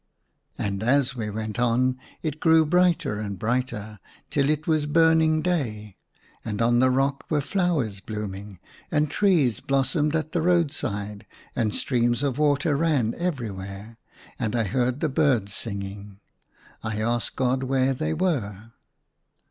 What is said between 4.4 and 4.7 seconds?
it